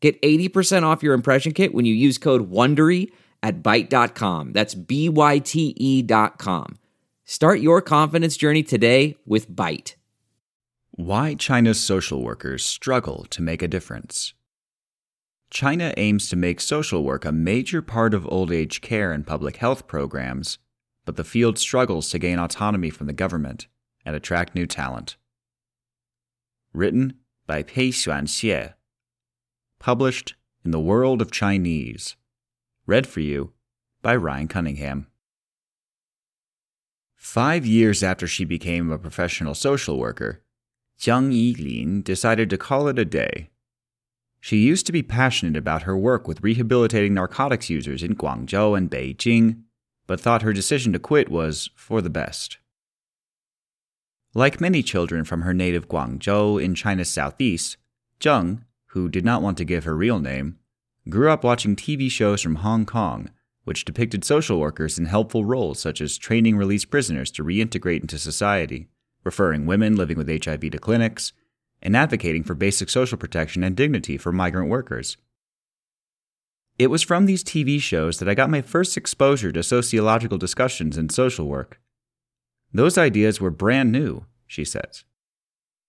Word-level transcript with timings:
Get 0.00 0.20
80% 0.22 0.84
off 0.84 1.02
your 1.02 1.14
impression 1.14 1.52
kit 1.52 1.74
when 1.74 1.84
you 1.84 1.94
use 1.94 2.18
code 2.18 2.50
WONDERY 2.50 3.10
at 3.42 3.62
Byte.com. 3.62 4.52
That's 4.52 4.74
B-Y-T-E 4.74 6.02
dot 6.02 6.38
com. 6.38 6.78
Start 7.24 7.60
your 7.60 7.82
confidence 7.82 8.36
journey 8.36 8.62
today 8.62 9.16
with 9.26 9.50
Byte. 9.50 9.94
Why 10.92 11.34
China's 11.34 11.78
social 11.78 12.22
workers 12.22 12.64
struggle 12.64 13.26
to 13.30 13.42
make 13.42 13.62
a 13.62 13.68
difference. 13.68 14.34
China 15.50 15.94
aims 15.96 16.28
to 16.28 16.36
make 16.36 16.60
social 16.60 17.04
work 17.04 17.24
a 17.24 17.32
major 17.32 17.80
part 17.80 18.14
of 18.14 18.26
old 18.30 18.52
age 18.52 18.80
care 18.80 19.12
and 19.12 19.26
public 19.26 19.56
health 19.56 19.86
programs, 19.86 20.58
but 21.04 21.16
the 21.16 21.24
field 21.24 21.58
struggles 21.58 22.10
to 22.10 22.18
gain 22.18 22.38
autonomy 22.38 22.90
from 22.90 23.06
the 23.06 23.12
government 23.12 23.66
and 24.04 24.14
attract 24.14 24.54
new 24.54 24.66
talent. 24.66 25.16
Written 26.72 27.14
by 27.46 27.62
Pei 27.62 27.88
Xuan 27.88 28.24
Xie. 28.24 28.74
Published 29.78 30.34
in 30.64 30.72
The 30.72 30.80
World 30.80 31.22
of 31.22 31.30
Chinese. 31.30 32.16
Read 32.84 33.06
for 33.06 33.20
you 33.20 33.52
by 34.02 34.16
Ryan 34.16 34.48
Cunningham. 34.48 35.06
Five 37.14 37.64
years 37.64 38.02
after 38.02 38.26
she 38.26 38.44
became 38.44 38.90
a 38.90 38.98
professional 38.98 39.54
social 39.54 39.96
worker, 39.96 40.42
Jiang 40.98 41.32
Yilin 41.32 42.02
decided 42.02 42.50
to 42.50 42.58
call 42.58 42.88
it 42.88 42.98
a 42.98 43.04
day. 43.04 43.50
She 44.40 44.56
used 44.56 44.84
to 44.86 44.92
be 44.92 45.02
passionate 45.02 45.56
about 45.56 45.82
her 45.82 45.96
work 45.96 46.26
with 46.26 46.42
rehabilitating 46.42 47.14
narcotics 47.14 47.70
users 47.70 48.02
in 48.02 48.16
Guangzhou 48.16 48.76
and 48.76 48.90
Beijing, 48.90 49.62
but 50.08 50.20
thought 50.20 50.42
her 50.42 50.52
decision 50.52 50.92
to 50.92 50.98
quit 50.98 51.28
was 51.28 51.70
for 51.76 52.02
the 52.02 52.10
best. 52.10 52.58
Like 54.34 54.60
many 54.60 54.82
children 54.82 55.24
from 55.24 55.42
her 55.42 55.54
native 55.54 55.88
Guangzhou 55.88 56.60
in 56.62 56.74
China's 56.74 57.08
southeast, 57.08 57.76
Zheng, 58.20 58.64
who 58.88 59.08
did 59.08 59.24
not 59.24 59.42
want 59.42 59.58
to 59.58 59.64
give 59.64 59.84
her 59.84 59.96
real 59.96 60.18
name, 60.18 60.58
grew 61.08 61.30
up 61.30 61.44
watching 61.44 61.76
TV 61.76 62.10
shows 62.10 62.42
from 62.42 62.56
Hong 62.56 62.84
Kong, 62.84 63.30
which 63.64 63.84
depicted 63.84 64.24
social 64.24 64.58
workers 64.58 64.98
in 64.98 65.06
helpful 65.06 65.44
roles 65.44 65.78
such 65.78 66.00
as 66.00 66.16
training 66.16 66.56
released 66.56 66.90
prisoners 66.90 67.30
to 67.32 67.44
reintegrate 67.44 68.00
into 68.00 68.18
society, 68.18 68.88
referring 69.24 69.66
women 69.66 69.96
living 69.96 70.16
with 70.16 70.28
HIV 70.28 70.70
to 70.70 70.78
clinics, 70.78 71.32
and 71.82 71.96
advocating 71.96 72.42
for 72.42 72.54
basic 72.54 72.88
social 72.88 73.18
protection 73.18 73.62
and 73.62 73.76
dignity 73.76 74.16
for 74.16 74.32
migrant 74.32 74.68
workers. 74.70 75.16
It 76.78 76.88
was 76.88 77.02
from 77.02 77.26
these 77.26 77.44
TV 77.44 77.80
shows 77.80 78.18
that 78.18 78.28
I 78.28 78.34
got 78.34 78.50
my 78.50 78.62
first 78.62 78.96
exposure 78.96 79.52
to 79.52 79.62
sociological 79.62 80.38
discussions 80.38 80.96
in 80.96 81.08
social 81.08 81.46
work. 81.46 81.80
Those 82.72 82.96
ideas 82.96 83.40
were 83.40 83.50
brand 83.50 83.90
new, 83.90 84.26
she 84.46 84.64
says. 84.64 85.04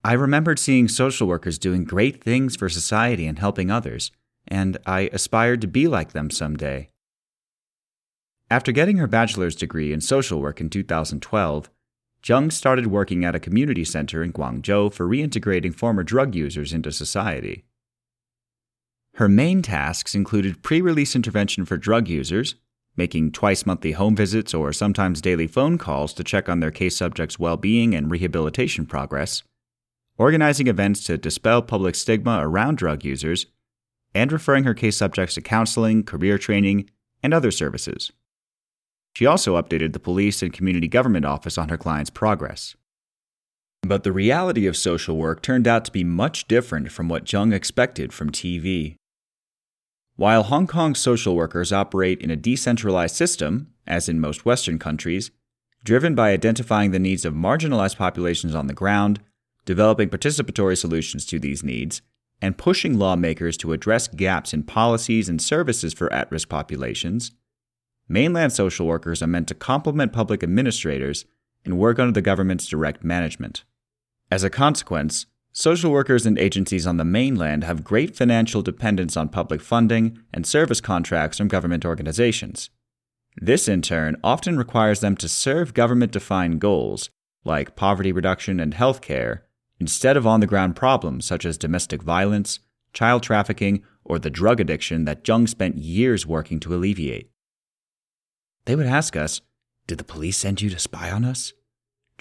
I 0.03 0.13
remembered 0.13 0.59
seeing 0.59 0.87
social 0.87 1.27
workers 1.27 1.59
doing 1.59 1.83
great 1.83 2.23
things 2.23 2.55
for 2.55 2.69
society 2.69 3.27
and 3.27 3.37
helping 3.37 3.69
others, 3.69 4.11
and 4.47 4.77
I 4.85 5.09
aspired 5.11 5.59
to 5.61 5.67
be 5.67 5.87
like 5.87 6.13
them 6.13 6.29
someday. 6.29 6.89
After 8.49 8.71
getting 8.71 8.97
her 8.97 9.07
bachelor's 9.07 9.55
degree 9.55 9.91
in 9.91 10.01
social 10.01 10.41
work 10.41 10.61
in 10.61 10.69
2012, 10.69 11.69
Jung 12.25 12.49
started 12.49 12.87
working 12.87 13.23
at 13.23 13.35
a 13.35 13.39
community 13.39 13.85
center 13.85 14.23
in 14.23 14.33
Guangzhou 14.33 14.91
for 14.93 15.07
reintegrating 15.07 15.75
former 15.75 16.03
drug 16.03 16.33
users 16.33 16.73
into 16.73 16.91
society. 16.91 17.65
Her 19.15 19.29
main 19.29 19.61
tasks 19.61 20.15
included 20.15 20.63
pre 20.63 20.81
release 20.81 21.15
intervention 21.15 21.65
for 21.65 21.77
drug 21.77 22.07
users, 22.07 22.55
making 22.95 23.31
twice 23.31 23.65
monthly 23.65 23.91
home 23.91 24.15
visits 24.15 24.53
or 24.53 24.73
sometimes 24.73 25.21
daily 25.21 25.47
phone 25.47 25.77
calls 25.77 26.13
to 26.13 26.23
check 26.23 26.49
on 26.49 26.59
their 26.59 26.71
case 26.71 26.95
subjects' 26.95 27.37
well 27.37 27.57
being 27.57 27.93
and 27.93 28.09
rehabilitation 28.09 28.85
progress, 28.85 29.43
organizing 30.19 30.67
events 30.67 31.03
to 31.05 31.17
dispel 31.17 31.61
public 31.61 31.95
stigma 31.95 32.39
around 32.41 32.77
drug 32.77 33.03
users, 33.03 33.47
and 34.13 34.31
referring 34.31 34.65
her 34.65 34.73
case 34.73 34.97
subjects 34.97 35.35
to 35.35 35.41
counseling, 35.41 36.03
career 36.03 36.37
training, 36.37 36.89
and 37.23 37.33
other 37.33 37.51
services. 37.51 38.11
She 39.15 39.25
also 39.25 39.59
updated 39.59 39.93
the 39.93 39.99
police 39.99 40.43
and 40.43 40.53
community 40.53 40.87
government 40.87 41.25
office 41.25 41.57
on 41.57 41.69
her 41.69 41.77
client's 41.77 42.09
progress. 42.09 42.75
But 43.81 44.03
the 44.03 44.11
reality 44.11 44.67
of 44.67 44.75
social 44.75 45.15
work 45.15 45.41
turned 45.41 45.67
out 45.67 45.85
to 45.85 45.91
be 45.91 46.03
much 46.03 46.47
different 46.47 46.91
from 46.91 47.07
what 47.07 47.31
Jung 47.31 47.53
expected 47.53 48.11
from 48.11 48.29
TV. 48.29 48.97
While 50.17 50.43
Hong 50.43 50.67
Kong 50.67 50.95
social 50.95 51.35
workers 51.35 51.71
operate 51.71 52.21
in 52.21 52.29
a 52.29 52.35
decentralized 52.35 53.15
system, 53.15 53.73
as 53.87 54.09
in 54.09 54.19
most 54.19 54.45
Western 54.45 54.79
countries, 54.79 55.31
driven 55.83 56.13
by 56.13 56.31
identifying 56.31 56.91
the 56.91 56.99
needs 56.99 57.23
of 57.23 57.33
marginalized 57.33 57.95
populations 57.95 58.53
on 58.53 58.67
the 58.67 58.73
ground, 58.73 59.21
developing 59.69 60.09
participatory 60.09 60.75
solutions 60.75 61.27
to 61.27 61.37
these 61.37 61.61
needs, 61.63 62.01
and 62.41 62.57
pushing 62.57 62.97
lawmakers 62.97 63.55
to 63.55 63.71
address 63.71 64.07
gaps 64.07 64.51
in 64.51 64.63
policies 64.63 65.29
and 65.29 65.39
services 65.39 65.93
for 65.93 66.11
at 66.11 66.31
risk 66.31 66.49
populations, 66.49 67.33
mainland 68.07 68.51
social 68.51 68.87
workers 68.87 69.21
are 69.21 69.27
meant 69.27 69.47
to 69.47 69.53
complement 69.53 70.11
public 70.11 70.41
administrators 70.41 71.25
and 71.63 71.77
work 71.77 71.99
under 71.99 72.11
the 72.11 72.19
government's 72.19 72.65
direct 72.65 73.03
management. 73.03 73.63
As 74.31 74.43
a 74.43 74.49
consequence, 74.49 75.27
Social 75.51 75.91
workers 75.91 76.25
and 76.25 76.37
agencies 76.37 76.87
on 76.87 76.97
the 76.97 77.03
mainland 77.03 77.63
have 77.63 77.83
great 77.83 78.15
financial 78.15 78.63
dependence 78.63 79.17
on 79.17 79.29
public 79.29 79.61
funding 79.61 80.17
and 80.33 80.47
service 80.47 80.79
contracts 80.79 81.37
from 81.37 81.47
government 81.47 81.85
organizations. 81.85 82.69
This, 83.35 83.67
in 83.67 83.81
turn, 83.81 84.15
often 84.23 84.57
requires 84.57 84.99
them 84.99 85.15
to 85.17 85.27
serve 85.27 85.73
government 85.73 86.11
defined 86.11 86.59
goals, 86.59 87.09
like 87.43 87.75
poverty 87.75 88.11
reduction 88.11 88.59
and 88.59 88.73
health 88.73 89.01
care, 89.01 89.48
instead 89.79 90.17
of 90.17 90.27
on 90.27 90.39
the 90.39 90.47
ground 90.47 90.75
problems 90.75 91.25
such 91.25 91.45
as 91.45 91.57
domestic 91.57 92.03
violence, 92.03 92.59
child 92.93 93.23
trafficking, 93.23 93.83
or 94.03 94.19
the 94.19 94.29
drug 94.29 94.59
addiction 94.59 95.05
that 95.05 95.27
Jung 95.27 95.47
spent 95.47 95.77
years 95.77 96.25
working 96.25 96.59
to 96.61 96.73
alleviate. 96.73 97.29
They 98.65 98.75
would 98.75 98.87
ask 98.87 99.15
us, 99.15 99.41
Did 99.87 99.97
the 99.97 100.03
police 100.03 100.37
send 100.37 100.61
you 100.61 100.69
to 100.69 100.79
spy 100.79 101.11
on 101.11 101.23
us? 101.23 101.53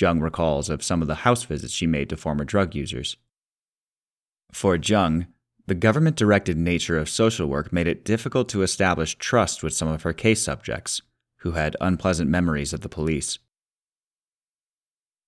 Jung 0.00 0.20
recalls 0.20 0.70
of 0.70 0.82
some 0.82 1.02
of 1.02 1.08
the 1.08 1.16
house 1.16 1.42
visits 1.44 1.72
she 1.72 1.86
made 1.86 2.08
to 2.10 2.16
former 2.16 2.44
drug 2.44 2.74
users. 2.74 3.16
For 4.52 4.76
Jung, 4.76 5.26
the 5.66 5.74
government 5.74 6.16
directed 6.16 6.56
nature 6.56 6.98
of 6.98 7.10
social 7.10 7.46
work 7.46 7.72
made 7.72 7.86
it 7.86 8.04
difficult 8.04 8.48
to 8.50 8.62
establish 8.62 9.16
trust 9.16 9.62
with 9.62 9.74
some 9.74 9.88
of 9.88 10.02
her 10.02 10.12
case 10.12 10.40
subjects, 10.40 11.02
who 11.38 11.52
had 11.52 11.76
unpleasant 11.80 12.30
memories 12.30 12.72
of 12.72 12.80
the 12.80 12.88
police. 12.88 13.38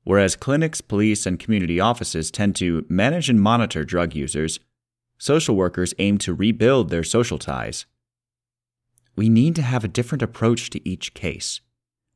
Whereas 0.05 0.37
clinics, 0.37 0.81
police, 0.81 1.27
and 1.27 1.39
community 1.39 1.79
offices 1.79 2.31
tend 2.31 2.57
to 2.57 2.87
manage 2.89 3.29
and 3.29 3.41
monitor 3.41 3.85
drug 3.85 4.15
users, 4.15 4.61
social 5.19 5.55
workers 5.55 5.95
aim 5.99 6.19
to 6.19 6.35
rebuild 6.35 6.89
their 6.89 7.05
social 7.05 7.39
ties. 7.39 7.87
We 9.17 9.29
need 9.29 9.55
to 9.57 9.63
have 9.63 9.85
a 9.85 9.89
different 9.89 10.23
approach 10.23 10.71
to 10.71 10.89
each 10.89 11.15
case. 11.15 11.61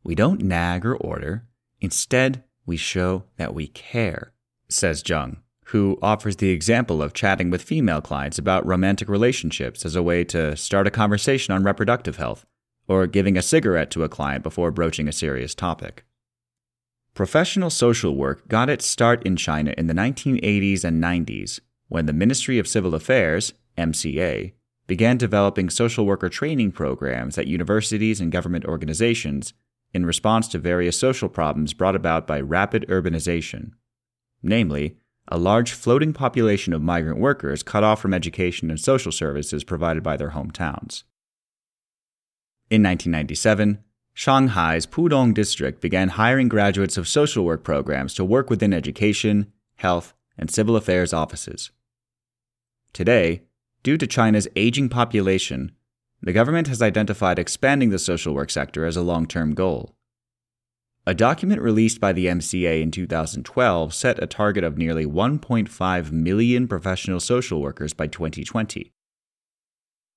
We 0.02 0.14
don't 0.14 0.42
nag 0.42 0.86
or 0.86 0.96
order, 0.96 1.46
Instead, 1.84 2.42
we 2.64 2.78
show 2.78 3.24
that 3.36 3.52
we 3.52 3.66
care, 3.66 4.32
says 4.70 5.02
Jung, 5.06 5.36
who 5.66 5.98
offers 6.00 6.36
the 6.36 6.48
example 6.48 7.02
of 7.02 7.12
chatting 7.12 7.50
with 7.50 7.62
female 7.62 8.00
clients 8.00 8.38
about 8.38 8.64
romantic 8.64 9.06
relationships 9.06 9.84
as 9.84 9.94
a 9.94 10.02
way 10.02 10.24
to 10.24 10.56
start 10.56 10.86
a 10.86 10.90
conversation 10.90 11.52
on 11.52 11.62
reproductive 11.62 12.16
health, 12.16 12.46
or 12.88 13.06
giving 13.06 13.36
a 13.36 13.42
cigarette 13.42 13.90
to 13.90 14.02
a 14.02 14.08
client 14.08 14.42
before 14.42 14.70
broaching 14.70 15.08
a 15.08 15.12
serious 15.12 15.54
topic. 15.54 16.06
Professional 17.14 17.70
social 17.70 18.16
work 18.16 18.48
got 18.48 18.68
its 18.68 18.84
start 18.84 19.22
in 19.22 19.36
China 19.36 19.72
in 19.78 19.86
the 19.86 19.94
1980s 19.94 20.82
and 20.82 21.02
90s 21.02 21.60
when 21.86 22.06
the 22.06 22.12
Ministry 22.12 22.58
of 22.58 22.66
Civil 22.66 22.92
Affairs, 22.92 23.52
MCA, 23.78 24.52
began 24.88 25.16
developing 25.16 25.70
social 25.70 26.06
worker 26.06 26.28
training 26.28 26.72
programs 26.72 27.38
at 27.38 27.46
universities 27.46 28.20
and 28.20 28.32
government 28.32 28.64
organizations 28.64 29.54
in 29.92 30.04
response 30.04 30.48
to 30.48 30.58
various 30.58 30.98
social 30.98 31.28
problems 31.28 31.72
brought 31.72 31.94
about 31.94 32.26
by 32.26 32.40
rapid 32.40 32.84
urbanization, 32.88 33.70
namely, 34.42 34.96
a 35.28 35.38
large 35.38 35.70
floating 35.70 36.12
population 36.12 36.72
of 36.72 36.82
migrant 36.82 37.20
workers 37.20 37.62
cut 37.62 37.84
off 37.84 38.00
from 38.00 38.12
education 38.12 38.70
and 38.70 38.80
social 38.80 39.12
services 39.12 39.62
provided 39.62 40.02
by 40.02 40.16
their 40.16 40.30
hometowns. 40.30 41.04
In 42.70 42.82
1997, 42.82 43.84
Shanghai's 44.14 44.86
Pudong 44.86 45.34
district 45.34 45.80
began 45.80 46.10
hiring 46.10 46.48
graduates 46.48 46.96
of 46.96 47.08
social 47.08 47.44
work 47.44 47.64
programs 47.64 48.14
to 48.14 48.24
work 48.24 48.48
within 48.48 48.72
education, 48.72 49.52
health, 49.76 50.14
and 50.38 50.50
civil 50.50 50.76
affairs 50.76 51.12
offices. 51.12 51.72
Today, 52.92 53.42
due 53.82 53.96
to 53.98 54.06
China's 54.06 54.46
aging 54.54 54.88
population, 54.88 55.72
the 56.22 56.32
government 56.32 56.68
has 56.68 56.80
identified 56.80 57.38
expanding 57.38 57.90
the 57.90 57.98
social 57.98 58.34
work 58.34 58.50
sector 58.50 58.86
as 58.86 58.96
a 58.96 59.02
long 59.02 59.26
term 59.26 59.52
goal. 59.52 59.96
A 61.06 61.12
document 61.12 61.60
released 61.60 62.00
by 62.00 62.12
the 62.12 62.26
MCA 62.26 62.80
in 62.80 62.90
2012 62.90 63.92
set 63.92 64.22
a 64.22 64.26
target 64.26 64.64
of 64.64 64.78
nearly 64.78 65.04
1.5 65.04 66.12
million 66.12 66.66
professional 66.66 67.20
social 67.20 67.60
workers 67.60 67.92
by 67.92 68.06
2020. 68.06 68.90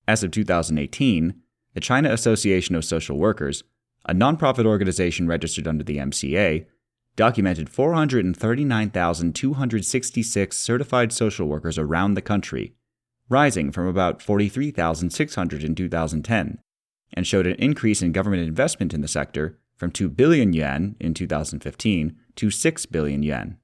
As 0.07 0.23
of 0.23 0.31
2018, 0.31 1.41
the 1.73 1.81
China 1.81 2.11
Association 2.11 2.75
of 2.75 2.85
Social 2.85 3.17
Workers, 3.17 3.65
a 4.07 4.13
nonprofit 4.13 4.65
organization 4.65 5.27
registered 5.27 5.68
under 5.68 5.83
the 5.83 5.98
MCA, 5.98 6.65
documented 7.15 7.69
439,266 7.69 10.57
certified 10.57 11.12
social 11.12 11.48
workers 11.48 11.77
around 11.77 12.13
the 12.13 12.21
country, 12.21 12.74
rising 13.27 13.71
from 13.71 13.88
about 13.88 14.21
43,600 14.21 15.63
in 15.63 15.75
2010, 15.75 16.59
and 17.13 17.27
showed 17.27 17.48
an 17.48 17.56
increase 17.56 18.01
in 18.01 18.12
government 18.12 18.48
investment 18.48 18.94
in 18.94 19.01
the 19.01 19.07
sector 19.07 19.57
from 19.75 19.92
2 19.92 20.10
billion 20.10 20.53
yuan 20.53 20.95
in 21.00 21.13
2015 21.13 22.15
to 22.36 22.50
6 22.50 22.86
billion 22.86 23.24
yuan. 23.24 23.57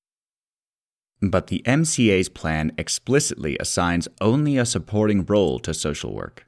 But 1.22 1.48
the 1.48 1.62
MCA's 1.66 2.28
plan 2.28 2.74
explicitly 2.78 3.58
assigns 3.60 4.10
only 4.20 4.58
a 4.58 4.66
supporting 4.66 5.26
role 5.26 5.60
to 5.60 5.74
social 5.74 6.14
work. 6.14 6.46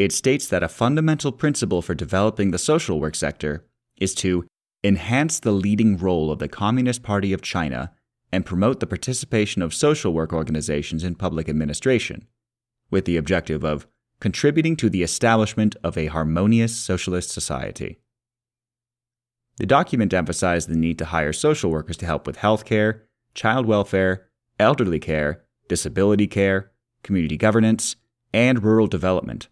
It 0.00 0.12
states 0.12 0.46
that 0.46 0.62
a 0.62 0.68
fundamental 0.68 1.30
principle 1.30 1.82
for 1.82 1.94
developing 1.94 2.52
the 2.52 2.58
social 2.58 2.98
work 2.98 3.14
sector 3.14 3.66
is 3.98 4.14
to 4.14 4.46
enhance 4.82 5.38
the 5.38 5.52
leading 5.52 5.98
role 5.98 6.32
of 6.32 6.38
the 6.38 6.48
Communist 6.48 7.02
Party 7.02 7.34
of 7.34 7.42
China 7.42 7.92
and 8.32 8.46
promote 8.46 8.80
the 8.80 8.86
participation 8.86 9.60
of 9.60 9.74
social 9.74 10.14
work 10.14 10.32
organizations 10.32 11.04
in 11.04 11.16
public 11.16 11.50
administration, 11.50 12.26
with 12.90 13.04
the 13.04 13.18
objective 13.18 13.62
of 13.62 13.86
contributing 14.20 14.74
to 14.76 14.88
the 14.88 15.02
establishment 15.02 15.76
of 15.84 15.98
a 15.98 16.06
harmonious 16.06 16.74
socialist 16.74 17.28
society. 17.28 18.00
The 19.58 19.66
document 19.66 20.14
emphasized 20.14 20.70
the 20.70 20.76
need 20.76 20.96
to 21.00 21.12
hire 21.16 21.34
social 21.34 21.70
workers 21.70 21.98
to 21.98 22.06
help 22.06 22.26
with 22.26 22.36
health 22.36 22.64
care, 22.64 23.04
child 23.34 23.66
welfare, 23.66 24.30
elderly 24.58 24.98
care, 24.98 25.44
disability 25.68 26.26
care, 26.26 26.72
community 27.02 27.36
governance, 27.36 27.96
and 28.32 28.62
rural 28.62 28.86
development, 28.86 29.48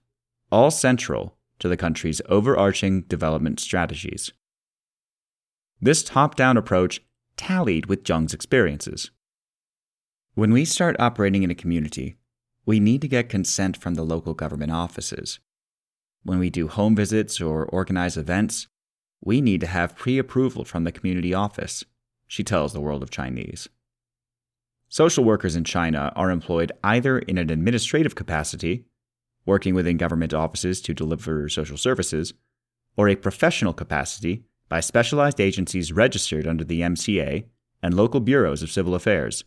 all 0.50 0.70
central 0.70 1.36
to 1.58 1.68
the 1.68 1.76
country's 1.76 2.22
overarching 2.28 3.02
development 3.02 3.60
strategies. 3.60 4.32
This 5.80 6.02
top 6.02 6.34
down 6.34 6.56
approach 6.56 7.00
tallied 7.36 7.86
with 7.86 8.04
Zheng's 8.04 8.34
experiences. 8.34 9.10
When 10.34 10.52
we 10.52 10.64
start 10.64 10.96
operating 10.98 11.42
in 11.42 11.50
a 11.50 11.54
community, 11.54 12.16
we 12.64 12.80
need 12.80 13.00
to 13.02 13.08
get 13.08 13.28
consent 13.28 13.76
from 13.76 13.94
the 13.94 14.04
local 14.04 14.34
government 14.34 14.72
offices. 14.72 15.38
When 16.22 16.38
we 16.38 16.50
do 16.50 16.68
home 16.68 16.94
visits 16.94 17.40
or 17.40 17.64
organize 17.66 18.16
events, 18.16 18.68
we 19.20 19.40
need 19.40 19.60
to 19.62 19.66
have 19.66 19.96
pre 19.96 20.18
approval 20.18 20.64
from 20.64 20.84
the 20.84 20.92
community 20.92 21.32
office, 21.32 21.84
she 22.26 22.44
tells 22.44 22.72
the 22.72 22.80
World 22.80 23.02
of 23.02 23.10
Chinese. 23.10 23.68
Social 24.88 25.24
workers 25.24 25.56
in 25.56 25.64
China 25.64 26.12
are 26.16 26.30
employed 26.30 26.72
either 26.82 27.18
in 27.18 27.38
an 27.38 27.50
administrative 27.50 28.14
capacity, 28.14 28.84
working 29.48 29.74
within 29.74 29.96
government 29.96 30.34
offices 30.34 30.80
to 30.82 30.92
deliver 30.92 31.48
social 31.48 31.78
services, 31.78 32.34
or 32.98 33.08
a 33.08 33.16
professional 33.16 33.72
capacity 33.72 34.44
by 34.68 34.78
specialized 34.78 35.40
agencies 35.40 35.90
registered 35.90 36.46
under 36.46 36.64
the 36.64 36.82
MCA 36.82 37.46
and 37.82 37.94
local 37.94 38.20
bureaus 38.20 38.62
of 38.62 38.70
civil 38.70 38.94
affairs, 38.94 39.44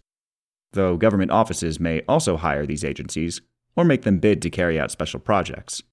though 0.73 0.97
government 0.97 1.29
offices 1.29 1.79
may 1.79 2.01
also 2.09 2.35
hire 2.37 2.65
these 2.65 2.83
agencies 2.83 3.41
or 3.75 3.85
make 3.85 4.01
them 4.01 4.17
bid 4.17 4.41
to 4.41 4.49
carry 4.49 4.79
out 4.79 4.89
special 4.89 5.19
projects. 5.19 5.83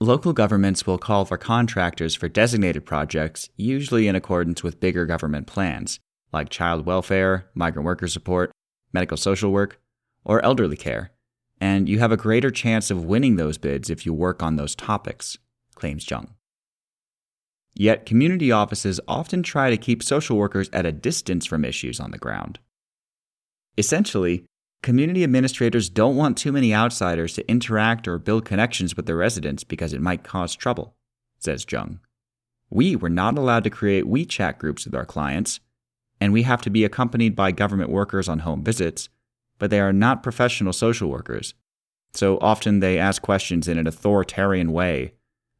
Local 0.00 0.32
governments 0.32 0.86
will 0.86 0.96
call 0.96 1.26
for 1.26 1.36
contractors 1.36 2.14
for 2.14 2.28
designated 2.28 2.86
projects, 2.86 3.50
usually 3.56 4.08
in 4.08 4.16
accordance 4.16 4.62
with 4.62 4.80
bigger 4.80 5.04
government 5.04 5.46
plans, 5.46 6.00
like 6.32 6.48
child 6.48 6.86
welfare, 6.86 7.50
migrant 7.54 7.84
worker 7.84 8.08
support, 8.08 8.52
medical 8.92 9.18
social 9.18 9.50
work, 9.50 9.80
or 10.24 10.42
elderly 10.42 10.76
care, 10.76 11.10
and 11.60 11.88
you 11.88 11.98
have 11.98 12.12
a 12.12 12.16
greater 12.16 12.50
chance 12.50 12.90
of 12.90 13.04
winning 13.04 13.36
those 13.36 13.58
bids 13.58 13.90
if 13.90 14.06
you 14.06 14.12
work 14.12 14.42
on 14.42 14.56
those 14.56 14.74
topics, 14.74 15.38
claims 15.74 16.08
Jung. 16.08 16.34
Yet, 17.74 18.06
community 18.06 18.50
offices 18.50 19.00
often 19.06 19.42
try 19.42 19.70
to 19.70 19.76
keep 19.76 20.02
social 20.02 20.36
workers 20.36 20.68
at 20.72 20.86
a 20.86 20.92
distance 20.92 21.46
from 21.46 21.64
issues 21.64 22.00
on 22.00 22.10
the 22.10 22.18
ground. 22.18 22.58
Essentially, 23.76 24.44
Community 24.82 25.24
administrators 25.24 25.88
don't 25.88 26.16
want 26.16 26.38
too 26.38 26.52
many 26.52 26.72
outsiders 26.72 27.34
to 27.34 27.50
interact 27.50 28.06
or 28.06 28.18
build 28.18 28.44
connections 28.44 28.96
with 28.96 29.06
their 29.06 29.16
residents 29.16 29.64
because 29.64 29.92
it 29.92 30.00
might 30.00 30.22
cause 30.22 30.54
trouble, 30.54 30.94
says 31.38 31.66
Jung. 31.68 31.98
We 32.70 32.94
were 32.94 33.10
not 33.10 33.36
allowed 33.36 33.64
to 33.64 33.70
create 33.70 34.04
WeChat 34.04 34.58
groups 34.58 34.84
with 34.84 34.94
our 34.94 35.04
clients, 35.04 35.58
and 36.20 36.32
we 36.32 36.42
have 36.42 36.62
to 36.62 36.70
be 36.70 36.84
accompanied 36.84 37.34
by 37.34 37.50
government 37.50 37.90
workers 37.90 38.28
on 38.28 38.40
home 38.40 38.62
visits, 38.62 39.08
but 39.58 39.70
they 39.70 39.80
are 39.80 39.92
not 39.92 40.22
professional 40.22 40.72
social 40.72 41.08
workers. 41.08 41.54
So 42.14 42.38
often 42.40 42.80
they 42.80 42.98
ask 42.98 43.20
questions 43.22 43.68
in 43.68 43.78
an 43.78 43.86
authoritarian 43.86 44.72
way, 44.72 45.14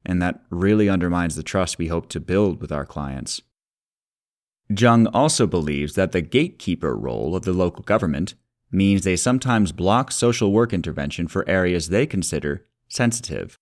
and 0.05 0.23
that 0.23 0.41
really 0.51 0.89
undermines 0.89 1.37
the 1.37 1.43
trust 1.43 1.79
we 1.79 1.89
hope 1.89 2.09
to 2.11 2.21
build 2.21 2.61
with 2.61 2.73
our 2.73 2.87
clients. 2.87 3.43
Jung 4.71 5.07
also 5.09 5.47
believes 5.47 5.95
that 5.95 6.13
the 6.13 6.21
gatekeeper 6.21 6.95
role 6.97 7.35
of 7.35 7.45
the 7.45 7.53
local 7.53 7.83
government 7.83 8.35
means 8.71 9.03
they 9.03 9.17
sometimes 9.17 9.73
block 9.73 10.13
social 10.13 10.53
work 10.53 10.73
intervention 10.73 11.27
for 11.27 11.49
areas 11.49 11.89
they 11.89 12.07
consider 12.07 12.67
sensitive. 12.89 13.59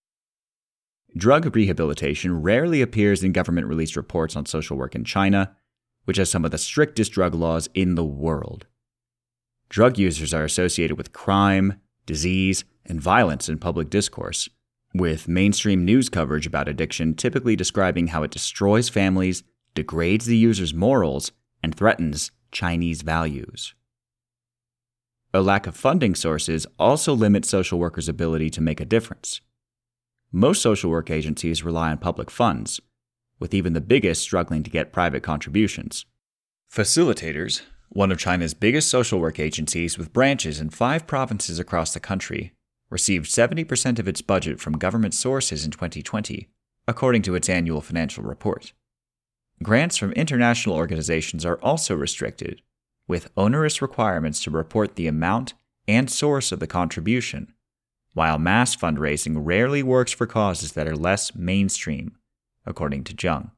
Drug 1.16 1.54
rehabilitation 1.54 2.42
rarely 2.42 2.82
appears 2.82 3.22
in 3.22 3.32
government 3.32 3.68
released 3.68 3.96
reports 3.96 4.36
on 4.36 4.46
social 4.46 4.76
work 4.76 4.94
in 4.94 5.04
China, 5.04 5.56
which 6.04 6.18
has 6.18 6.28
some 6.28 6.44
of 6.44 6.50
the 6.50 6.58
strictest 6.58 7.12
drug 7.12 7.34
laws 7.34 7.68
in 7.72 7.94
the 7.94 8.04
world. 8.04 8.66
Drug 9.68 9.98
users 9.98 10.32
are 10.32 10.44
associated 10.44 10.96
with 10.96 11.12
crime, 11.12 11.80
disease, 12.06 12.64
and 12.84 13.00
violence 13.00 13.48
in 13.48 13.58
public 13.58 13.90
discourse, 13.90 14.48
with 14.94 15.28
mainstream 15.28 15.84
news 15.84 16.08
coverage 16.08 16.46
about 16.46 16.68
addiction 16.68 17.14
typically 17.14 17.56
describing 17.56 18.08
how 18.08 18.22
it 18.22 18.30
destroys 18.30 18.88
families, 18.88 19.42
degrades 19.74 20.26
the 20.26 20.36
user's 20.36 20.72
morals, 20.72 21.32
and 21.62 21.74
threatens 21.74 22.30
Chinese 22.52 23.02
values. 23.02 23.74
A 25.34 25.42
lack 25.42 25.66
of 25.66 25.76
funding 25.76 26.14
sources 26.14 26.66
also 26.78 27.12
limits 27.12 27.48
social 27.48 27.78
workers' 27.78 28.08
ability 28.08 28.48
to 28.50 28.62
make 28.62 28.80
a 28.80 28.86
difference. 28.86 29.40
Most 30.32 30.62
social 30.62 30.90
work 30.90 31.10
agencies 31.10 31.64
rely 31.64 31.90
on 31.90 31.98
public 31.98 32.30
funds, 32.30 32.80
with 33.38 33.52
even 33.52 33.72
the 33.74 33.80
biggest 33.80 34.22
struggling 34.22 34.62
to 34.62 34.70
get 34.70 34.92
private 34.92 35.22
contributions. 35.22 36.06
Facilitators, 36.72 37.62
one 37.88 38.10
of 38.10 38.18
China's 38.18 38.54
biggest 38.54 38.88
social 38.88 39.18
work 39.18 39.38
agencies 39.38 39.96
with 39.96 40.12
branches 40.12 40.60
in 40.60 40.70
five 40.70 41.06
provinces 41.06 41.58
across 41.58 41.94
the 41.94 42.00
country, 42.00 42.52
received 42.90 43.26
70% 43.26 43.98
of 43.98 44.06
its 44.06 44.22
budget 44.22 44.60
from 44.60 44.78
government 44.78 45.14
sources 45.14 45.64
in 45.64 45.70
2020, 45.70 46.48
according 46.86 47.22
to 47.22 47.34
its 47.34 47.48
annual 47.48 47.80
financial 47.80 48.22
report. 48.22 48.72
Grants 49.62 49.96
from 49.96 50.12
international 50.12 50.76
organizations 50.76 51.44
are 51.44 51.58
also 51.62 51.94
restricted, 51.94 52.60
with 53.08 53.30
onerous 53.36 53.80
requirements 53.80 54.42
to 54.42 54.50
report 54.50 54.96
the 54.96 55.06
amount 55.06 55.54
and 55.88 56.10
source 56.10 56.52
of 56.52 56.60
the 56.60 56.66
contribution, 56.66 57.52
while 58.12 58.38
mass 58.38 58.74
fundraising 58.76 59.36
rarely 59.38 59.82
works 59.82 60.12
for 60.12 60.26
causes 60.26 60.72
that 60.72 60.88
are 60.88 60.96
less 60.96 61.34
mainstream, 61.34 62.16
according 62.64 63.04
to 63.04 63.14
Zheng. 63.14 63.50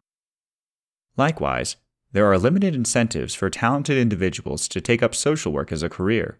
Likewise, 1.16 1.76
there 2.12 2.30
are 2.30 2.38
limited 2.38 2.74
incentives 2.74 3.34
for 3.34 3.50
talented 3.50 3.98
individuals 3.98 4.66
to 4.68 4.80
take 4.80 5.02
up 5.02 5.14
social 5.14 5.52
work 5.52 5.70
as 5.70 5.82
a 5.82 5.88
career. 5.88 6.38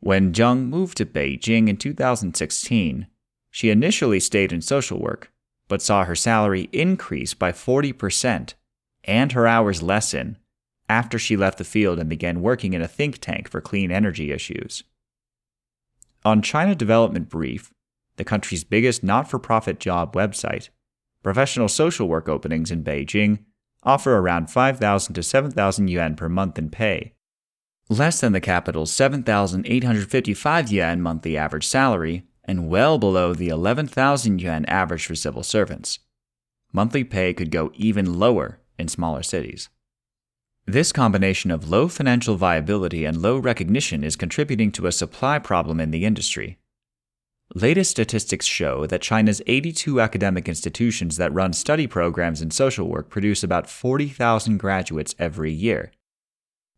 When 0.00 0.32
Zheng 0.32 0.68
moved 0.68 0.96
to 0.98 1.06
Beijing 1.06 1.68
in 1.68 1.76
2016, 1.76 3.06
she 3.50 3.70
initially 3.70 4.20
stayed 4.20 4.52
in 4.52 4.60
social 4.60 5.00
work, 5.00 5.32
but 5.68 5.82
saw 5.82 6.04
her 6.04 6.14
salary 6.14 6.68
increase 6.72 7.34
by 7.34 7.52
40% 7.52 8.54
and 9.04 9.32
her 9.32 9.46
hours 9.46 9.82
lessen 9.82 10.38
after 10.88 11.18
she 11.18 11.36
left 11.36 11.58
the 11.58 11.64
field 11.64 11.98
and 11.98 12.08
began 12.08 12.42
working 12.42 12.74
in 12.74 12.82
a 12.82 12.88
think 12.88 13.18
tank 13.18 13.48
for 13.48 13.60
clean 13.60 13.90
energy 13.90 14.30
issues. 14.30 14.84
On 16.24 16.42
China 16.42 16.74
Development 16.74 17.28
Brief, 17.28 17.72
the 18.16 18.24
country's 18.24 18.64
biggest 18.64 19.02
not 19.02 19.28
for 19.28 19.38
profit 19.38 19.80
job 19.80 20.14
website, 20.14 20.68
professional 21.22 21.68
social 21.68 22.08
work 22.08 22.28
openings 22.28 22.70
in 22.70 22.84
Beijing 22.84 23.40
offer 23.84 24.16
around 24.16 24.50
5,000 24.50 25.14
to 25.14 25.22
7,000 25.22 25.88
yuan 25.88 26.16
per 26.16 26.28
month 26.28 26.58
in 26.58 26.70
pay, 26.70 27.14
less 27.88 28.20
than 28.20 28.32
the 28.32 28.40
capital's 28.40 28.92
7,855 28.92 30.72
yuan 30.72 31.00
monthly 31.00 31.36
average 31.36 31.66
salary, 31.66 32.24
and 32.44 32.68
well 32.68 32.98
below 32.98 33.34
the 33.34 33.48
11,000 33.48 34.40
yuan 34.40 34.64
average 34.66 35.06
for 35.06 35.14
civil 35.14 35.42
servants. 35.42 35.98
Monthly 36.72 37.04
pay 37.04 37.32
could 37.32 37.50
go 37.50 37.70
even 37.74 38.18
lower 38.18 38.58
in 38.78 38.88
smaller 38.88 39.22
cities. 39.22 39.68
This 40.66 40.92
combination 40.92 41.50
of 41.50 41.68
low 41.68 41.88
financial 41.88 42.36
viability 42.36 43.04
and 43.04 43.20
low 43.20 43.36
recognition 43.38 44.02
is 44.02 44.16
contributing 44.16 44.72
to 44.72 44.86
a 44.86 44.92
supply 44.92 45.38
problem 45.38 45.78
in 45.78 45.90
the 45.90 46.04
industry. 46.04 46.58
Latest 47.56 47.92
statistics 47.92 48.46
show 48.46 48.84
that 48.86 49.00
China's 49.00 49.40
82 49.46 50.00
academic 50.00 50.48
institutions 50.48 51.18
that 51.18 51.32
run 51.32 51.52
study 51.52 51.86
programs 51.86 52.42
in 52.42 52.50
social 52.50 52.88
work 52.88 53.08
produce 53.08 53.44
about 53.44 53.70
40,000 53.70 54.58
graduates 54.58 55.14
every 55.20 55.52
year. 55.52 55.92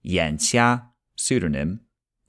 Yan 0.02 0.36
Xia, 0.36 0.82
pseudonym, 1.16 1.80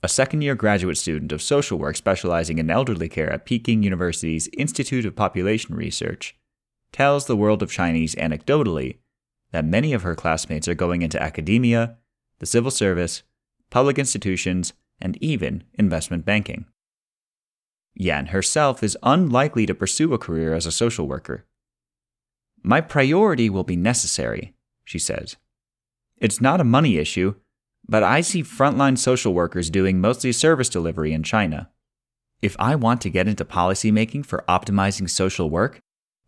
a 0.02 0.08
second 0.08 0.40
year 0.40 0.54
graduate 0.54 0.96
student 0.96 1.30
of 1.30 1.42
social 1.42 1.78
work 1.78 1.96
specializing 1.96 2.56
in 2.56 2.70
elderly 2.70 3.10
care 3.10 3.30
at 3.30 3.44
Peking 3.44 3.82
University's 3.82 4.48
Institute 4.56 5.04
of 5.04 5.14
Population 5.14 5.74
Research, 5.74 6.34
tells 6.90 7.26
the 7.26 7.36
world 7.36 7.62
of 7.62 7.70
Chinese 7.70 8.14
anecdotally 8.14 8.96
that 9.50 9.66
many 9.66 9.92
of 9.92 10.00
her 10.00 10.14
classmates 10.14 10.66
are 10.66 10.74
going 10.74 11.02
into 11.02 11.22
academia, 11.22 11.98
the 12.38 12.46
civil 12.46 12.70
service, 12.70 13.24
public 13.68 13.98
institutions, 13.98 14.72
and 15.02 15.22
even 15.22 15.64
investment 15.74 16.24
banking. 16.24 16.64
Yan 18.00 18.26
herself 18.26 18.84
is 18.84 18.96
unlikely 19.02 19.66
to 19.66 19.74
pursue 19.74 20.14
a 20.14 20.18
career 20.18 20.54
as 20.54 20.66
a 20.66 20.72
social 20.72 21.08
worker. 21.08 21.44
My 22.62 22.80
priority 22.80 23.50
will 23.50 23.64
be 23.64 23.74
necessary, 23.74 24.54
she 24.84 25.00
says. 25.00 25.36
It's 26.16 26.40
not 26.40 26.60
a 26.60 26.64
money 26.64 26.96
issue, 26.96 27.34
but 27.88 28.04
I 28.04 28.20
see 28.20 28.44
frontline 28.44 28.96
social 28.96 29.34
workers 29.34 29.68
doing 29.68 30.00
mostly 30.00 30.30
service 30.30 30.68
delivery 30.68 31.12
in 31.12 31.24
China. 31.24 31.70
If 32.40 32.54
I 32.60 32.76
want 32.76 33.00
to 33.00 33.10
get 33.10 33.26
into 33.26 33.44
policymaking 33.44 34.24
for 34.24 34.44
optimizing 34.48 35.10
social 35.10 35.50
work, 35.50 35.80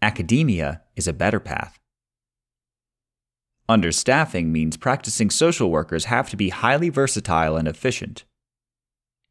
academia 0.03 0.83
is 0.97 1.07
a 1.07 1.13
better 1.13 1.39
path. 1.39 1.79
Understaffing 3.69 4.47
means 4.47 4.77
practicing 4.77 5.31
social 5.31 5.71
workers 5.71 6.07
have 6.07 6.29
to 6.31 6.37
be 6.37 6.49
highly 6.49 6.89
versatile 6.89 7.57
and 7.57 7.69
efficient. 7.69 8.25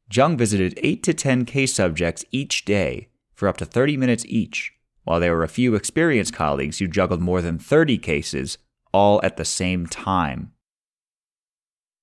Zhang 0.10 0.38
visited 0.38 0.80
8 0.82 1.04
to 1.04 1.14
10 1.14 1.46
case 1.46 1.74
subjects 1.74 2.26
each 2.32 2.66
day 2.66 3.10
for 3.34 3.48
up 3.48 3.58
to 3.58 3.66
30 3.66 3.96
minutes 3.98 4.26
each, 4.28 4.74
while 5.04 5.20
there 5.20 5.36
were 5.36 5.44
a 5.44 5.48
few 5.48 5.76
experienced 5.76 6.34
colleagues 6.34 6.80
who 6.80 6.88
juggled 6.88 7.22
more 7.22 7.42
than 7.42 7.60
30 7.60 7.98
cases 8.00 8.58
all 8.92 9.20
at 9.24 9.38
the 9.38 9.46
same 9.46 9.86
time. 9.86 10.52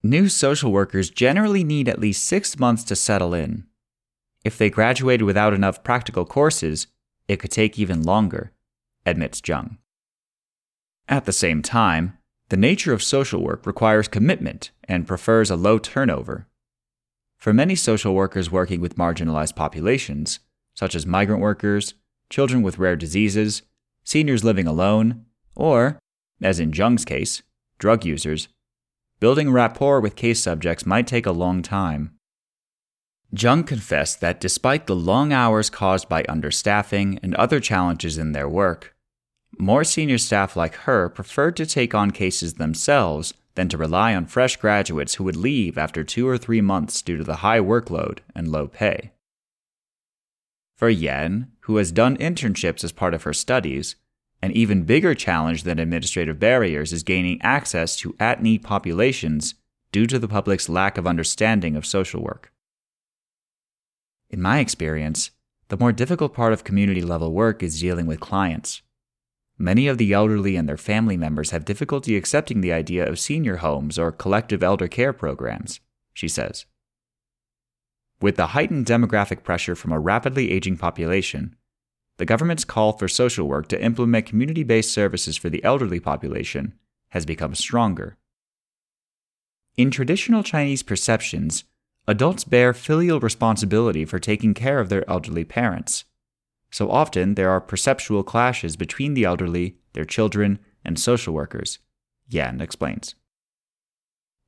New 0.03 0.29
social 0.29 0.71
workers 0.71 1.11
generally 1.11 1.65
need 1.65 1.89
at 1.89 1.99
least 1.99 2.25
six 2.25 2.59
months 2.59 2.85
to 2.85 2.95
settle 2.95 3.35
in. 3.35 3.67
If 4.45 4.57
they 4.57 4.71
graduated 4.71 5.27
without 5.27 5.53
enough 5.53 5.83
practical 5.83 6.25
courses, 6.25 6.87
it 7.27 7.41
could 7.41 7.51
take 7.51 7.77
even 7.77 8.05
longer, 8.05 8.53
admits 9.05 9.43
Jung. 9.45 9.79
At 11.09 11.25
the 11.25 11.33
same 11.33 11.61
time, 11.61 12.19
the 12.51 12.57
nature 12.57 12.93
of 12.93 13.03
social 13.03 13.43
work 13.43 13.67
requires 13.67 14.07
commitment 14.07 14.71
and 14.85 15.09
prefers 15.09 15.51
a 15.51 15.57
low 15.57 15.79
turnover. 15.79 16.47
For 17.39 17.53
many 17.53 17.75
social 17.75 18.15
workers 18.15 18.51
working 18.51 18.81
with 18.81 18.97
marginalized 18.97 19.57
populations, 19.57 20.41
such 20.75 20.95
as 20.95 21.07
migrant 21.07 21.41
workers, 21.41 21.95
children 22.31 22.63
with 22.63 22.79
rare 22.79 22.97
diseases, 22.97 23.63
seniors 24.05 24.45
living 24.45 24.67
alone, 24.67 25.25
or, 25.55 25.99
as 26.43 26.61
in 26.61 26.73
Jung's 26.73 27.05
case, 27.05 27.43
drug 27.79 28.05
users, 28.05 28.49
building 29.21 29.51
rapport 29.51 30.01
with 30.01 30.17
case 30.17 30.41
subjects 30.41 30.87
might 30.87 31.07
take 31.07 31.27
a 31.27 31.33
long 31.33 31.63
time. 31.63 32.13
Jung 33.33 33.65
confessed 33.65 34.21
that 34.21 34.41
despite 34.41 34.87
the 34.87 34.97
long 34.97 35.33
hours 35.33 35.71
caused 35.71 36.09
by 36.09 36.23
understaffing 36.25 37.19
and 37.23 37.35
other 37.35 37.61
challenges 37.61 38.19
in 38.19 38.33
their 38.33 38.49
work, 38.49 38.95
more 39.59 39.85
senior 39.85 40.19
staff 40.19 40.57
like 40.57 40.75
her 40.75 41.09
preferred 41.09 41.57
to 41.57 41.67
take 41.67 41.95
on 41.95 42.11
cases 42.11 42.55
themselves 42.55 43.35
than 43.57 43.69
to 43.69 43.77
rely 43.77 44.15
on 44.15 44.27
fresh 44.27 44.57
graduates 44.57 45.15
who 45.15 45.25
would 45.25 45.37
leave 45.37 45.77
after 45.77 46.05
two 46.05 46.29
or 46.29 46.39
three 46.39 46.61
months 46.61 47.03
due 47.03 47.17
to 47.17 47.25
the 47.25 47.37
high 47.37 47.59
workload 47.59 48.19
and 48.35 48.49
low 48.49 48.69
pay. 48.69 49.11
For 50.77 50.89
Yan, 50.89 51.51
who 51.61 51.79
has 51.79 51.91
done 51.91 52.19
internships 52.19 52.85
as 52.85 52.93
part 52.93 53.15
of 53.15 53.25
her 53.25 53.33
studies, 53.33 53.97
an 54.43 54.53
even 54.53 54.85
bigger 54.85 55.15
challenge 55.15 55.63
than 55.63 55.79
administrative 55.79 56.39
barriers 56.39 56.93
is 56.93 57.03
gaining 57.03 57.41
access 57.43 57.97
to 57.97 58.15
at 58.21 58.43
need 58.43 58.63
populations 58.63 59.55
due 59.91 60.07
to 60.07 60.19
the 60.19 60.29
public's 60.29 60.69
lack 60.69 60.99
of 60.99 61.07
understanding 61.07 61.75
of 61.75 61.87
social 61.87 62.23
work. 62.23 62.53
In 64.29 64.43
my 64.43 64.59
experience, 64.59 65.31
the 65.69 65.79
more 65.79 65.93
difficult 65.93 66.35
part 66.35 66.53
of 66.53 66.65
community 66.65 67.01
level 67.01 67.33
work 67.33 67.63
is 67.63 67.81
dealing 67.81 68.07
with 68.07 68.21
clients. 68.21 68.83
Many 69.59 69.89
of 69.89 69.97
the 69.97 70.13
elderly 70.13 70.55
and 70.57 70.69
their 70.69 70.77
family 70.77 71.17
members 71.17 71.51
have 71.51 71.65
difficulty 71.65 72.17
accepting 72.17 72.61
the 72.61 72.73
idea 72.73 73.09
of 73.09 73.19
senior 73.19 73.57
homes 73.57 73.99
or 73.99 74.13
collective 74.13 74.63
elder 74.63 74.87
care 74.87 75.15
programs, 75.15 75.81
she 76.13 76.29
says. 76.29 76.67
With 78.21 78.37
the 78.37 78.49
heightened 78.49 78.87
demographic 78.87 79.43
pressure 79.43 79.75
from 79.75 79.93
a 79.93 79.99
rapidly 79.99 80.51
aging 80.51 80.77
population, 80.77 81.57
the 82.19 82.27
government's 82.27 82.65
call 82.65 82.93
for 82.93 83.09
social 83.09 83.47
work 83.47 83.69
to 83.69 83.83
implement 83.83 84.27
community 84.27 84.63
based 84.63 84.93
services 84.93 85.37
for 85.37 85.49
the 85.51 85.65
elderly 85.65 86.01
population 86.01 86.75
has 87.11 87.25
become 87.27 87.55
stronger. 87.55 88.17
In 89.77 89.91
traditional 89.91 90.43
Chinese 90.43 90.83
perceptions, 90.83 91.65
adults 92.07 92.45
bear 92.45 92.73
filial 92.73 93.21
responsibility 93.21 94.05
for 94.05 94.19
taking 94.19 94.55
care 94.55 94.81
of 94.81 94.89
their 94.89 95.09
elderly 95.09 95.45
parents 95.45 96.05
so 96.71 96.91
often 96.91 97.35
there 97.35 97.51
are 97.51 97.61
perceptual 97.61 98.23
clashes 98.23 98.77
between 98.77 99.15
the 99.15 99.25
elderly, 99.25 99.77
their 99.93 100.05
children, 100.05 100.59
and 100.85 100.99
social 100.99 101.35
workers, 101.35 101.79
Yan 102.29 102.61
explains. 102.61 103.15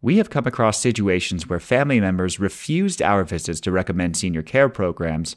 We 0.01 0.19
have 0.19 0.31
come 0.31 0.47
across 0.47 0.81
situations 0.81 1.49
where 1.49 1.59
family 1.59 2.01
members 2.01 2.39
refused 2.39 3.03
our 3.03 3.25
visits 3.25 3.61
to 3.63 3.73
recommend 3.73 4.17
senior 4.17 4.43
care 4.43 4.69
programs, 4.69 5.37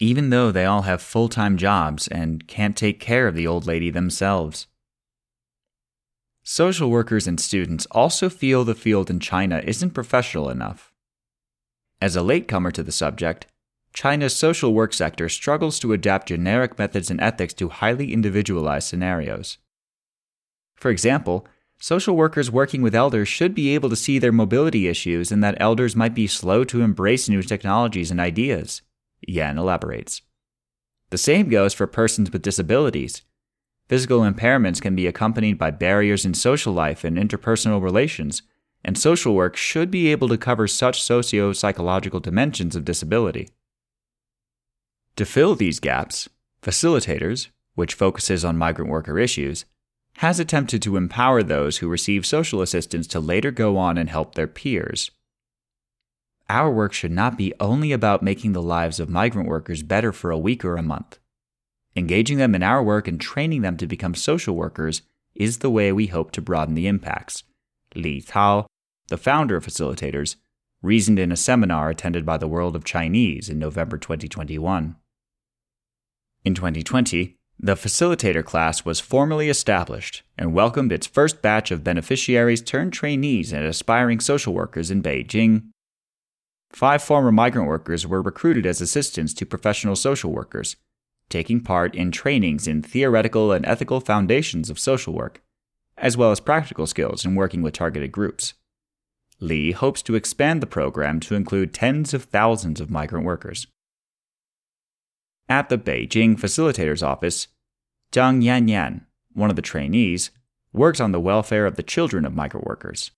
even 0.00 0.30
though 0.30 0.50
they 0.50 0.64
all 0.64 0.82
have 0.82 1.00
full 1.00 1.28
time 1.28 1.56
jobs 1.56 2.08
and 2.08 2.46
can't 2.48 2.76
take 2.76 2.98
care 2.98 3.28
of 3.28 3.36
the 3.36 3.46
old 3.46 3.66
lady 3.66 3.90
themselves. 3.90 4.66
Social 6.42 6.90
workers 6.90 7.26
and 7.26 7.40
students 7.40 7.86
also 7.92 8.28
feel 8.28 8.64
the 8.64 8.74
field 8.74 9.10
in 9.10 9.20
China 9.20 9.62
isn't 9.64 9.92
professional 9.92 10.50
enough. 10.50 10.92
As 12.02 12.16
a 12.16 12.22
latecomer 12.22 12.70
to 12.72 12.82
the 12.82 12.92
subject, 12.92 13.46
China's 13.94 14.34
social 14.36 14.74
work 14.74 14.92
sector 14.92 15.28
struggles 15.28 15.78
to 15.78 15.92
adapt 15.92 16.28
generic 16.28 16.76
methods 16.78 17.10
and 17.10 17.20
ethics 17.20 17.54
to 17.54 17.68
highly 17.68 18.12
individualized 18.12 18.88
scenarios. 18.88 19.58
For 20.74 20.90
example, 20.90 21.46
social 21.78 22.16
workers 22.16 22.50
working 22.50 22.82
with 22.82 22.94
elders 22.94 23.28
should 23.28 23.54
be 23.54 23.72
able 23.72 23.88
to 23.88 23.96
see 23.96 24.18
their 24.18 24.32
mobility 24.32 24.88
issues 24.88 25.30
and 25.30 25.42
that 25.44 25.56
elders 25.60 25.94
might 25.94 26.14
be 26.14 26.26
slow 26.26 26.64
to 26.64 26.82
embrace 26.82 27.28
new 27.28 27.42
technologies 27.42 28.10
and 28.10 28.18
ideas, 28.18 28.82
Yan 29.26 29.56
elaborates. 29.58 30.22
The 31.10 31.18
same 31.18 31.48
goes 31.48 31.72
for 31.72 31.86
persons 31.86 32.32
with 32.32 32.42
disabilities. 32.42 33.22
Physical 33.88 34.20
impairments 34.20 34.82
can 34.82 34.96
be 34.96 35.06
accompanied 35.06 35.56
by 35.56 35.70
barriers 35.70 36.24
in 36.24 36.34
social 36.34 36.72
life 36.72 37.04
and 37.04 37.16
interpersonal 37.16 37.80
relations, 37.80 38.42
and 38.84 38.98
social 38.98 39.34
work 39.34 39.56
should 39.56 39.90
be 39.90 40.08
able 40.08 40.28
to 40.28 40.36
cover 40.36 40.66
such 40.66 41.00
socio 41.00 41.52
psychological 41.52 42.18
dimensions 42.18 42.74
of 42.74 42.84
disability. 42.84 43.48
To 45.16 45.24
fill 45.24 45.54
these 45.54 45.78
gaps, 45.78 46.28
Facilitators, 46.60 47.48
which 47.76 47.94
focuses 47.94 48.44
on 48.44 48.58
migrant 48.58 48.90
worker 48.90 49.18
issues, 49.18 49.64
has 50.16 50.40
attempted 50.40 50.82
to 50.82 50.96
empower 50.96 51.42
those 51.42 51.78
who 51.78 51.88
receive 51.88 52.26
social 52.26 52.62
assistance 52.62 53.06
to 53.08 53.20
later 53.20 53.52
go 53.52 53.76
on 53.76 53.96
and 53.96 54.10
help 54.10 54.34
their 54.34 54.48
peers. 54.48 55.12
Our 56.48 56.70
work 56.70 56.92
should 56.92 57.12
not 57.12 57.38
be 57.38 57.54
only 57.60 57.92
about 57.92 58.22
making 58.22 58.52
the 58.52 58.62
lives 58.62 58.98
of 58.98 59.08
migrant 59.08 59.48
workers 59.48 59.82
better 59.82 60.12
for 60.12 60.30
a 60.30 60.38
week 60.38 60.64
or 60.64 60.76
a 60.76 60.82
month. 60.82 61.18
Engaging 61.94 62.38
them 62.38 62.54
in 62.54 62.62
our 62.62 62.82
work 62.82 63.06
and 63.06 63.20
training 63.20 63.62
them 63.62 63.76
to 63.76 63.86
become 63.86 64.14
social 64.14 64.56
workers 64.56 65.02
is 65.34 65.58
the 65.58 65.70
way 65.70 65.92
we 65.92 66.08
hope 66.08 66.32
to 66.32 66.42
broaden 66.42 66.74
the 66.74 66.88
impacts. 66.88 67.44
Li 67.94 68.20
Tao, 68.20 68.66
the 69.08 69.16
founder 69.16 69.56
of 69.56 69.64
Facilitators, 69.64 70.36
reasoned 70.82 71.18
in 71.18 71.30
a 71.30 71.36
seminar 71.36 71.88
attended 71.88 72.26
by 72.26 72.36
the 72.36 72.48
World 72.48 72.74
of 72.74 72.84
Chinese 72.84 73.48
in 73.48 73.58
November 73.60 73.96
2021. 73.96 74.96
In 76.44 76.54
2020, 76.54 77.36
the 77.58 77.74
facilitator 77.74 78.44
class 78.44 78.84
was 78.84 79.00
formally 79.00 79.48
established 79.48 80.22
and 80.36 80.52
welcomed 80.52 80.92
its 80.92 81.06
first 81.06 81.40
batch 81.40 81.70
of 81.70 81.82
beneficiaries 81.82 82.60
turned 82.60 82.92
trainees 82.92 83.50
and 83.50 83.64
aspiring 83.64 84.20
social 84.20 84.52
workers 84.52 84.90
in 84.90 85.02
Beijing. 85.02 85.70
Five 86.70 87.02
former 87.02 87.32
migrant 87.32 87.66
workers 87.66 88.06
were 88.06 88.20
recruited 88.20 88.66
as 88.66 88.82
assistants 88.82 89.32
to 89.34 89.46
professional 89.46 89.96
social 89.96 90.32
workers, 90.32 90.76
taking 91.30 91.62
part 91.62 91.94
in 91.94 92.10
trainings 92.10 92.66
in 92.66 92.82
theoretical 92.82 93.50
and 93.50 93.64
ethical 93.64 94.00
foundations 94.00 94.68
of 94.68 94.78
social 94.78 95.14
work, 95.14 95.42
as 95.96 96.16
well 96.16 96.30
as 96.30 96.40
practical 96.40 96.86
skills 96.86 97.24
in 97.24 97.36
working 97.36 97.62
with 97.62 97.72
targeted 97.72 98.12
groups. 98.12 98.52
Li 99.40 99.72
hopes 99.72 100.02
to 100.02 100.14
expand 100.14 100.60
the 100.60 100.66
program 100.66 101.20
to 101.20 101.34
include 101.34 101.72
tens 101.72 102.12
of 102.12 102.24
thousands 102.24 102.80
of 102.80 102.90
migrant 102.90 103.24
workers. 103.24 103.66
At 105.48 105.68
the 105.68 105.78
Beijing 105.78 106.38
facilitator's 106.38 107.02
office, 107.02 107.48
Zhang 108.12 108.42
Yanyan, 108.42 109.02
one 109.34 109.50
of 109.50 109.56
the 109.56 109.62
trainees, 109.62 110.30
works 110.72 111.00
on 111.00 111.12
the 111.12 111.20
welfare 111.20 111.66
of 111.66 111.76
the 111.76 111.82
children 111.82 112.24
of 112.24 112.34
migrant 112.34 112.66
workers. 112.66 113.10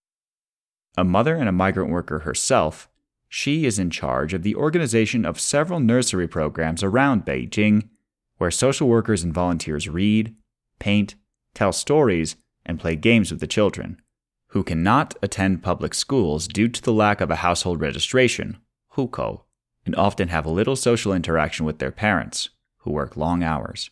A 0.97 1.04
mother 1.04 1.37
and 1.37 1.49
a 1.49 1.52
migrant 1.52 1.90
worker 1.90 2.21
herself, 2.21 2.88
she 3.28 3.64
is 3.64 3.78
in 3.78 3.90
charge 3.90 4.35
of 4.35 4.42
the 4.42 4.56
organization 4.56 5.25
of 5.25 5.38
several 5.38 5.80
nursery 5.80 6.26
programs 6.26 6.83
around 6.83 7.25
Beijing, 7.25 7.88
where 8.38 8.50
social 8.50 8.88
workers 8.88 9.23
and 9.23 9.33
volunteers 9.33 9.88
read, 9.88 10.35
paint, 10.78 11.14
tell 11.54 11.73
stories, 11.73 12.37
and 12.64 12.80
play 12.80 12.97
games 12.97 13.30
with 13.30 13.40
the 13.40 13.47
children, 13.47 14.00
who 14.49 14.64
cannot 14.64 15.14
attend 15.23 15.62
public 15.62 15.95
schools 15.95 16.49
due 16.49 16.68
to 16.68 16.83
the 16.83 16.92
lack 16.92 17.21
of 17.21 17.30
a 17.30 17.37
household 17.37 17.80
registration, 17.80 18.59
hukou, 18.95 19.42
and 19.87 19.97
often 19.97 20.28
have 20.28 20.45
little 20.45 20.76
social 20.76 21.12
interaction 21.12 21.64
with 21.64 21.78
their 21.78 21.93
parents, 21.93 22.50
who 22.78 22.90
work 22.90 23.16
long 23.16 23.43
hours. 23.43 23.90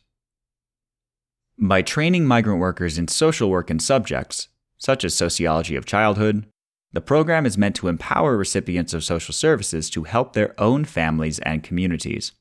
By 1.57 1.83
training 1.83 2.27
migrant 2.27 2.61
workers 2.61 2.99
in 2.99 3.09
social 3.09 3.49
work 3.49 3.71
and 3.71 3.81
subjects, 3.81 4.49
such 4.77 5.05
as 5.05 5.15
sociology 5.15 5.77
of 5.77 5.87
childhood, 5.87 6.47
the 6.93 7.01
program 7.01 7.47
is 7.47 7.57
meant 7.57 7.77
to 7.77 7.89
empower 7.89 8.37
recipients 8.37 8.93
of 8.93 9.05
social 9.05 9.33
services 9.33 9.89
to 9.91 10.05
help 10.05 10.33
their 10.33 10.61
own 10.61 10.85
families 10.85 11.39
and 11.41 11.63
communities. 11.63 12.33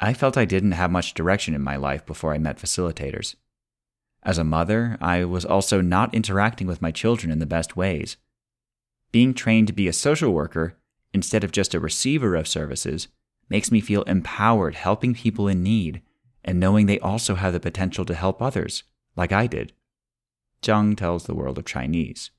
I 0.00 0.14
felt 0.14 0.36
I 0.36 0.44
didn't 0.44 0.72
have 0.72 0.90
much 0.90 1.14
direction 1.14 1.54
in 1.54 1.62
my 1.62 1.76
life 1.76 2.06
before 2.06 2.32
I 2.32 2.38
met 2.38 2.58
facilitators. 2.58 3.34
As 4.22 4.38
a 4.38 4.44
mother, 4.44 4.96
I 5.00 5.24
was 5.24 5.44
also 5.44 5.80
not 5.80 6.14
interacting 6.14 6.66
with 6.66 6.82
my 6.82 6.90
children 6.90 7.30
in 7.30 7.38
the 7.38 7.46
best 7.46 7.76
ways. 7.76 8.16
Being 9.10 9.34
trained 9.34 9.68
to 9.68 9.72
be 9.72 9.88
a 9.88 9.92
social 9.92 10.32
worker 10.32 10.76
instead 11.12 11.44
of 11.44 11.52
just 11.52 11.74
a 11.74 11.80
receiver 11.80 12.34
of 12.34 12.48
services 12.48 13.08
makes 13.48 13.70
me 13.70 13.80
feel 13.80 14.02
empowered 14.02 14.74
helping 14.74 15.14
people 15.14 15.48
in 15.48 15.62
need 15.62 16.02
and 16.44 16.60
knowing 16.60 16.86
they 16.86 16.98
also 17.00 17.34
have 17.34 17.52
the 17.52 17.60
potential 17.60 18.04
to 18.04 18.14
help 18.14 18.40
others, 18.40 18.84
like 19.16 19.32
I 19.32 19.46
did. 19.46 19.72
Zhang 20.62 20.96
tells 20.96 21.24
the 21.24 21.34
world 21.34 21.58
of 21.58 21.64
Chinese. 21.64 22.30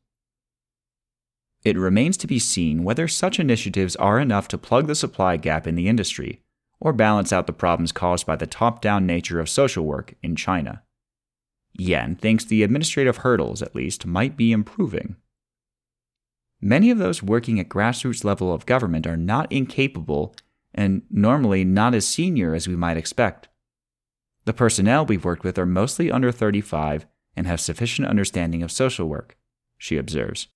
It 1.64 1.78
remains 1.78 2.18
to 2.18 2.28
be 2.28 2.40
seen 2.40 2.84
whether 2.84 3.08
such 3.08 3.40
initiatives 3.40 3.96
are 3.98 4.20
enough 4.20 4.48
to 4.50 4.58
plug 4.58 4.88
the 4.88 4.96
supply 4.96 5.38
gap 5.38 5.68
in 5.68 5.76
the 5.76 5.88
industry 5.88 6.42
or 6.80 6.94
balance 6.94 7.34
out 7.34 7.48
the 7.48 7.54
problems 7.54 7.92
caused 7.92 8.26
by 8.26 8.36
the 8.36 8.48
top 8.48 8.82
down 8.82 9.06
nature 9.06 9.40
of 9.40 9.50
social 9.50 9.86
work 9.86 10.16
in 10.24 10.36
China. 10.36 10.82
Yan 11.74 12.16
thinks 12.16 12.46
the 12.46 12.64
administrative 12.64 13.18
hurdles, 13.18 13.62
at 13.62 13.76
least, 13.76 14.06
might 14.06 14.38
be 14.38 14.52
improving. 14.52 15.18
Many 16.62 16.92
of 16.92 16.98
those 16.98 17.24
working 17.24 17.60
at 17.60 17.70
grassroots 17.70 18.24
level 18.24 18.54
of 18.54 18.66
government 18.66 19.08
are 19.08 19.18
not 19.18 19.52
incapable 19.52 20.36
and 20.74 21.04
normally 21.10 21.64
not 21.64 21.96
as 21.96 22.08
senior 22.08 22.54
as 22.54 22.68
we 22.68 22.76
might 22.76 22.98
expect. 22.98 23.48
The 24.46 24.54
personnel 24.54 25.06
we've 25.06 25.26
worked 25.26 25.44
with 25.44 25.58
are 25.58 25.66
mostly 25.66 26.12
under 26.12 26.32
35 26.32 27.06
and 27.36 27.48
have 27.48 27.62
sufficient 27.62 28.08
understanding 28.08 28.64
of 28.64 28.72
social 28.72 29.08
work, 29.08 29.38
she 29.78 29.98
observes. 29.98 30.48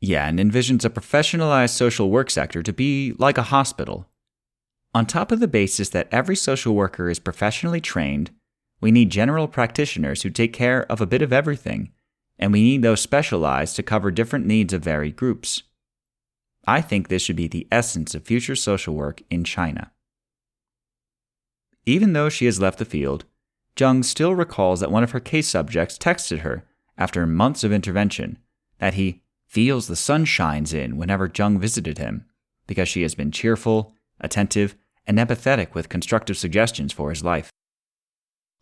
Yan 0.00 0.38
envisions 0.38 0.84
a 0.84 0.90
professionalized 0.90 1.70
social 1.70 2.10
work 2.10 2.30
sector 2.30 2.62
to 2.62 2.72
be 2.72 3.14
like 3.18 3.38
a 3.38 3.42
hospital. 3.42 4.08
On 4.94 5.06
top 5.06 5.30
of 5.30 5.40
the 5.40 5.48
basis 5.48 5.88
that 5.90 6.08
every 6.10 6.36
social 6.36 6.74
worker 6.74 7.08
is 7.08 7.18
professionally 7.18 7.80
trained, 7.80 8.30
we 8.80 8.90
need 8.90 9.10
general 9.10 9.48
practitioners 9.48 10.22
who 10.22 10.30
take 10.30 10.52
care 10.52 10.90
of 10.90 11.00
a 11.00 11.06
bit 11.06 11.22
of 11.22 11.32
everything, 11.32 11.92
and 12.38 12.52
we 12.52 12.62
need 12.62 12.82
those 12.82 13.00
specialized 13.00 13.76
to 13.76 13.82
cover 13.82 14.10
different 14.10 14.46
needs 14.46 14.72
of 14.72 14.82
varied 14.82 15.16
groups. 15.16 15.62
I 16.66 16.80
think 16.80 17.08
this 17.08 17.22
should 17.22 17.36
be 17.36 17.48
the 17.48 17.66
essence 17.70 18.14
of 18.14 18.24
future 18.24 18.56
social 18.56 18.94
work 18.94 19.22
in 19.30 19.44
China. 19.44 19.92
Even 21.84 22.12
though 22.12 22.28
she 22.28 22.46
has 22.46 22.60
left 22.60 22.78
the 22.78 22.84
field, 22.84 23.24
Zhang 23.76 24.04
still 24.04 24.34
recalls 24.34 24.80
that 24.80 24.90
one 24.90 25.04
of 25.04 25.12
her 25.12 25.20
case 25.20 25.48
subjects 25.48 25.96
texted 25.96 26.40
her, 26.40 26.64
after 26.98 27.26
months 27.26 27.62
of 27.62 27.72
intervention, 27.72 28.38
that 28.78 28.94
he 28.94 29.22
feels 29.46 29.86
the 29.86 29.96
sun 29.96 30.24
shines 30.24 30.72
in 30.72 30.96
whenever 30.96 31.28
Zhang 31.28 31.60
visited 31.60 31.98
him, 31.98 32.24
because 32.66 32.88
she 32.88 33.02
has 33.02 33.14
been 33.14 33.30
cheerful, 33.30 33.94
attentive, 34.18 34.76
and 35.06 35.18
empathetic 35.18 35.74
with 35.74 35.88
constructive 35.88 36.36
suggestions 36.36 36.92
for 36.92 37.10
his 37.10 37.22
life. 37.22 37.50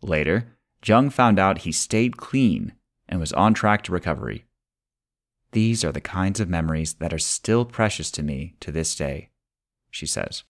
Later, 0.01 0.47
Zhang 0.83 1.11
found 1.11 1.39
out 1.39 1.59
he 1.59 1.71
stayed 1.71 2.17
clean 2.17 2.73
and 3.07 3.19
was 3.19 3.33
on 3.33 3.53
track 3.53 3.83
to 3.83 3.91
recovery. 3.91 4.45
These 5.51 5.83
are 5.83 5.91
the 5.91 6.01
kinds 6.01 6.39
of 6.39 6.49
memories 6.49 6.95
that 6.95 7.13
are 7.13 7.19
still 7.19 7.65
precious 7.65 8.11
to 8.11 8.23
me 8.23 8.55
to 8.59 8.71
this 8.71 8.95
day, 8.95 9.29
she 9.89 10.05
says. 10.05 10.43